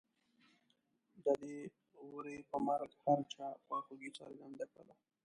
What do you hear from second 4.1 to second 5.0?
څرګنده کړله.